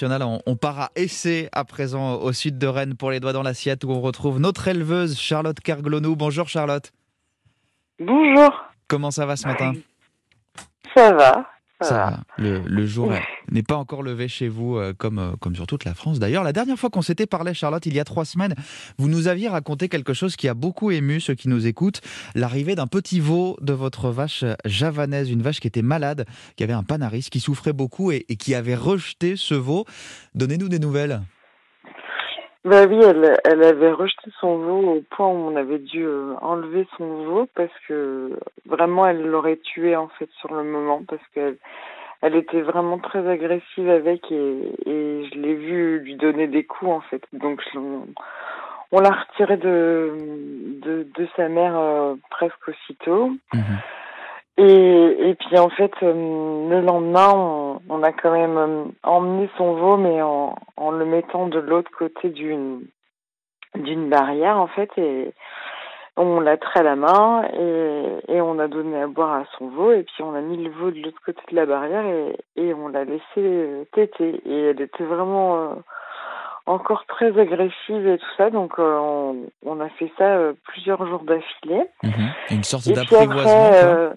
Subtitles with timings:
[0.00, 0.22] nationale.
[0.22, 3.42] On, on part à Essay à présent au sud de Rennes pour les doigts dans
[3.42, 6.16] l'assiette où on retrouve notre éleveuse Charlotte Kerglonou.
[6.16, 6.90] Bonjour Charlotte.
[7.98, 8.50] Bonjour.
[8.88, 9.72] Comment ça va ce matin?
[10.96, 11.46] Ça va.
[11.82, 12.20] Ça.
[12.36, 15.66] Le, le jour est- n'est pas encore levé chez vous, euh, comme, euh, comme sur
[15.66, 16.18] toute la France.
[16.18, 18.54] D'ailleurs, la dernière fois qu'on s'était parlé, Charlotte, il y a trois semaines,
[18.98, 22.00] vous nous aviez raconté quelque chose qui a beaucoup ému ceux qui nous écoutent
[22.34, 26.26] l'arrivée d'un petit veau de votre vache javanaise, une vache qui était malade,
[26.56, 29.84] qui avait un panaris, qui souffrait beaucoup et, et qui avait rejeté ce veau.
[30.34, 31.22] Donnez-nous des nouvelles.
[32.64, 36.34] Bah oui, elle, elle avait rejeté son veau au point où on avait dû euh,
[36.42, 41.22] enlever son veau parce que vraiment elle l'aurait tué en fait sur le moment parce
[41.32, 41.56] qu'elle
[42.20, 46.90] elle était vraiment très agressive avec et, et je l'ai vu lui donner des coups
[46.90, 47.22] en fait.
[47.32, 48.06] Donc on,
[48.92, 50.18] on l'a retiré de,
[50.82, 53.32] de, de sa mère euh, presque aussitôt.
[54.62, 56.12] Et, et puis en fait, euh,
[56.68, 61.06] le lendemain, on, on a quand même euh, emmené son veau, mais en, en le
[61.06, 62.82] mettant de l'autre côté d'une
[63.74, 65.32] d'une barrière en fait, et
[66.18, 69.68] on l'a trait à la main et, et on a donné à boire à son
[69.68, 72.36] veau, et puis on a mis le veau de l'autre côté de la barrière et,
[72.56, 74.42] et on l'a laissé euh, téter.
[74.44, 75.76] Et elle était vraiment
[76.66, 81.86] encore très agressive et tout ça, donc on, on a fait ça plusieurs jours d'affilée.
[82.50, 84.10] Une sorte Et puis d'apprivoisement.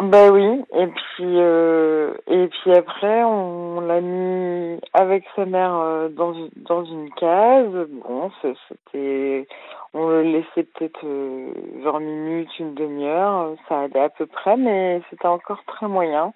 [0.00, 0.64] Euh, bah oui.
[0.76, 6.84] Et puis euh, et puis après, on l'a mis avec sa mère euh, dans dans
[6.84, 7.88] une case.
[7.90, 9.46] Bon, c'était,
[9.94, 11.52] on le laissait peut-être euh,
[11.84, 13.54] 20 minutes, une demi-heure.
[13.68, 16.32] Ça allait à peu près, mais c'était encore très moyen.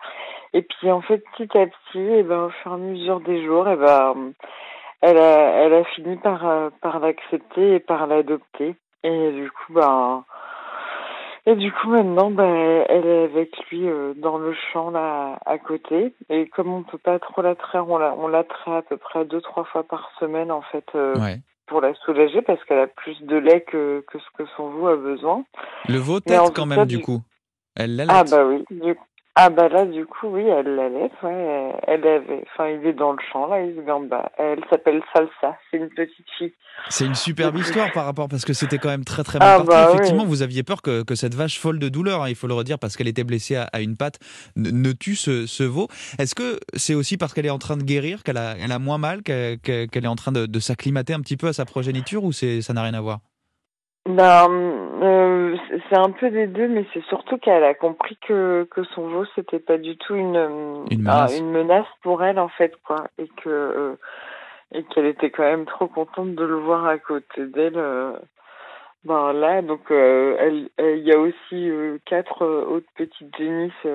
[0.55, 3.45] Et puis en fait, petit à petit, et ben au fur et à mesure des
[3.45, 4.33] jours, et ben
[5.01, 8.77] elle a elle a fini par euh, par l'accepter et par l'adopter.
[9.05, 10.25] Et du coup, ben
[11.51, 15.57] et du coup, maintenant, ben, elle est avec lui euh, dans le champ là à
[15.57, 16.13] côté.
[16.29, 18.97] Et comme on peut pas trop la traire, on la, on la traite à peu
[18.99, 21.39] près deux trois fois par semaine en fait euh, Ouais.
[21.67, 24.89] pour la soulager parce qu'elle a plus de lait que que ce que son veau
[24.89, 25.43] a besoin.
[25.89, 27.21] Le veau tête quand même, du coup.
[27.75, 28.13] Elle l'allait.
[28.15, 28.65] Ah bah oui.
[28.71, 28.95] Du...
[29.41, 31.11] Ah bah là, du coup, oui, elle l'allait.
[31.23, 32.45] Ouais, elle avait.
[32.53, 34.33] Enfin, il est dans le champ là, il se gamba.
[34.37, 35.57] Elle s'appelle Salsa.
[35.71, 36.53] C'est une petite fille.
[36.89, 39.57] C'est une superbe histoire par rapport parce que c'était quand même très très mal Ah,
[39.59, 39.69] parti.
[39.69, 40.29] bah Effectivement, oui.
[40.29, 42.81] vous aviez peur que, que cette vache folle de douleur, hein, il faut le redire,
[42.81, 44.19] parce qu'elle était blessée à, à une patte,
[44.57, 45.87] ne, ne tue ce, ce veau.
[46.19, 48.81] Est-ce que c'est aussi parce qu'elle est en train de guérir, qu'elle a, elle a
[48.81, 52.25] moins mal, qu'elle est en train de, de s'acclimater un petit peu à sa progéniture
[52.25, 53.21] ou c'est ça n'a rien à voir?
[54.09, 54.49] Ben,
[55.01, 55.57] euh,
[55.89, 59.25] c'est- un peu des deux, mais c'est surtout qu'elle a compris que, que son veau,
[59.35, 60.37] c'était pas du tout une,
[60.91, 61.39] Une ah, menace.
[61.39, 63.07] une menace pour elle, en fait, quoi.
[63.19, 63.95] Et que, euh,
[64.73, 67.77] et qu'elle était quand même trop contente de le voir à côté d'elle.
[67.79, 68.13] euh,
[69.05, 71.71] ben là, donc, elle, il y a aussi
[72.05, 73.87] quatre autres petites génisses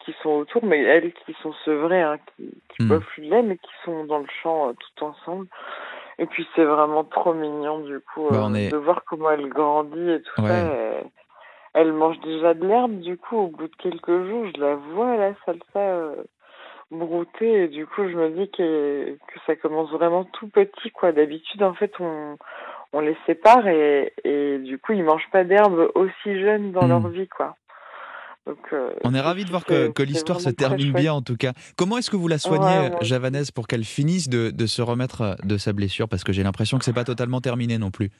[0.00, 2.88] qui sont autour, mais elles qui sont sevrées, hein, qui, qui Hmm.
[2.88, 5.46] boivent plus de lait, mais qui sont dans le champ tout ensemble.
[6.18, 9.48] Et puis c'est vraiment trop mignon du coup Bah, euh, est- de voir comment elle
[9.48, 10.48] grandit et tout Ouais.
[10.48, 10.54] ça.
[10.58, 11.04] Elle,
[11.74, 14.46] elle mange déjà de l'herbe du coup au bout de quelques jours.
[14.54, 16.16] Je la vois la salsa euh,
[16.90, 21.12] brouter et du coup je me dis que, que ça commence vraiment tout petit quoi.
[21.12, 22.36] D'habitude en fait on
[22.94, 26.88] on les sépare et, et du coup ils mangent pas d'herbe aussi jeunes dans Hmm.
[26.88, 27.54] leur vie quoi.
[28.48, 31.52] Donc, euh, On est ravis de voir que, l'histoire se termine bien en tout cas.
[31.76, 32.96] Comment est-ce que vous la soignez, Ouais.
[33.02, 36.08] Javanaise, pour qu'elle finisse de, de se remettre euh, de sa blessure?
[36.08, 38.10] Parce que j'ai l'impression que c'est pas totalement terminé non plus.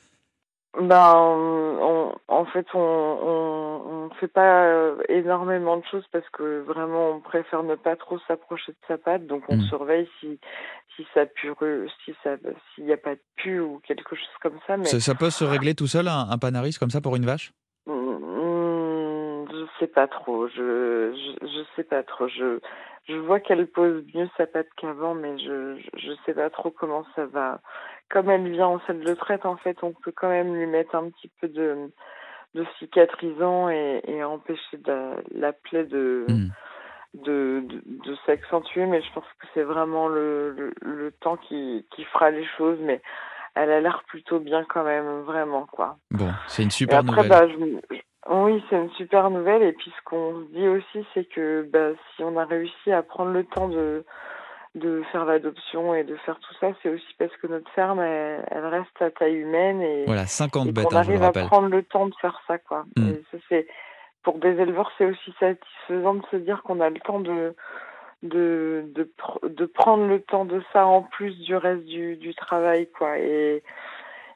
[0.78, 7.10] Ben, on, en fait, on on fait pas euh, énormément de choses parce que vraiment,
[7.12, 9.27] on préfère ne pas trop s'approcher de sa patte.
[9.27, 9.62] Donc, on Mm.
[9.69, 10.39] surveille si
[10.97, 11.53] si ça pue,
[12.05, 12.31] si ça
[12.75, 14.77] s'il n'y a pas de pu ou quelque chose comme ça.
[14.77, 17.25] Mais Ça, ça peut se régler tout seul, un, un panaris comme ça pour une
[17.25, 17.53] vache?
[19.78, 20.49] Sais pas trop.
[20.49, 22.28] Je, je je sais pas trop.
[22.28, 22.59] Je
[23.09, 26.71] je vois qu'elle pose mieux sa patte qu'avant, mais je, je je sais pas trop
[26.71, 27.61] comment ça va.
[28.11, 30.94] Comme elle vient en salle de traite, en fait, on peut quand même lui mettre
[30.94, 31.91] un petit peu de
[32.55, 36.49] de cicatrisant et, et empêcher la, la plaie de, Hmm.
[37.15, 41.87] de, de, de s'accentuer, mais je pense que c'est vraiment le, le, le temps qui,
[41.95, 43.03] qui fera les choses, mais
[43.54, 45.97] elle a l'air plutôt bien quand même, vraiment, quoi.
[46.10, 47.28] Bon, c'est une Et super après, nouvelle.
[47.28, 47.97] bah, je-
[48.30, 51.91] oui, c'est une super nouvelle, et puis ce qu'on se dit aussi, c'est que bah,
[52.15, 54.04] si on a réussi à prendre le temps de
[54.75, 58.45] de faire l'adoption et de faire tout ça, c'est aussi parce que notre ferme, elle,
[58.51, 61.36] elle reste à taille humaine et, Voilà, 50 et bêtes, qu'on hein, je le arrive
[61.36, 62.84] à prendre le temps de faire ça, quoi.
[62.97, 63.09] Mm.
[63.09, 63.66] Et ça, c'est
[64.22, 67.54] pour des éleveurs, c'est aussi satisfaisant de se dire qu'on a le temps de
[68.22, 72.34] de de, pr- de prendre le temps de ça en plus du reste du du
[72.34, 73.19] travail, quoi.
[73.19, 73.63] Et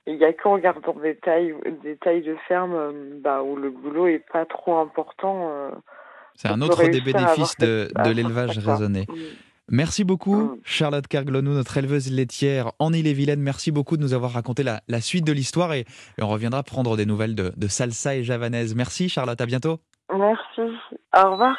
[0.06, 3.70] il y a qu'en regardant des tailles des tailles de ferme, euh, bah où le
[3.70, 5.48] boulot est pas trop important.
[5.50, 5.70] euh,
[6.34, 9.06] C'est un autre des bénéfices de, de l'élevage raisonné.
[9.08, 9.14] Mm.
[9.70, 10.58] Merci beaucoup, mm.
[10.64, 13.40] Charlotte Kerglonou, notre éleveuse laitière en Ille-et-Vilaine.
[13.40, 15.84] Merci beaucoup de nous avoir raconté la, suite de l'histoire et,
[16.20, 18.74] on reviendra prendre des nouvelles de, de salsa et javanaise.
[18.74, 19.40] Merci, Charlotte.
[19.40, 19.78] À bientôt.
[20.12, 20.76] Merci.
[21.16, 21.56] Au revoir.